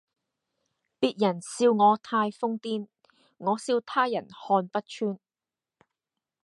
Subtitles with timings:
[0.99, 2.87] 別人笑我太瘋癲，
[3.37, 5.19] 我笑他人看不穿